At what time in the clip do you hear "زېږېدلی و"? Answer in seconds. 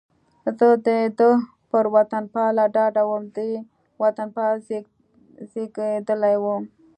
5.51-6.45